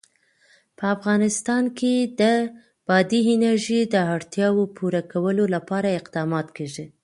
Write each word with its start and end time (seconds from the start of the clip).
په 0.77 0.85
افغانستان 0.95 1.63
کې 1.77 1.93
د 2.21 2.23
بادي 2.87 3.19
انرژي 3.33 3.81
د 3.93 3.95
اړتیاوو 4.15 4.63
پوره 4.77 5.01
کولو 5.11 5.43
لپاره 5.55 5.95
اقدامات 5.99 6.47
کېږي. 6.57 6.85